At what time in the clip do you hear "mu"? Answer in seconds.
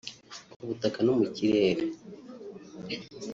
1.19-1.25